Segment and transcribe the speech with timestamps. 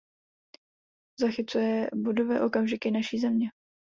[1.19, 3.49] Zachycuje bodové okamžiky naší země.